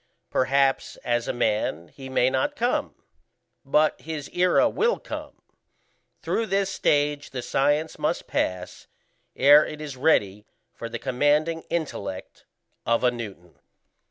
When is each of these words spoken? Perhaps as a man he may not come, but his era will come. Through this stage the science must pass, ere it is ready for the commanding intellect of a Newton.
Perhaps 0.31 0.95
as 1.05 1.27
a 1.27 1.31
man 1.31 1.89
he 1.89 2.09
may 2.09 2.31
not 2.31 2.55
come, 2.55 2.95
but 3.63 4.01
his 4.01 4.31
era 4.33 4.67
will 4.67 4.97
come. 4.97 5.43
Through 6.23 6.47
this 6.47 6.71
stage 6.71 7.29
the 7.29 7.43
science 7.43 7.99
must 7.99 8.25
pass, 8.25 8.87
ere 9.35 9.63
it 9.63 9.79
is 9.79 9.95
ready 9.95 10.47
for 10.73 10.89
the 10.89 10.97
commanding 10.97 11.61
intellect 11.69 12.45
of 12.83 13.03
a 13.03 13.11
Newton. 13.11 13.59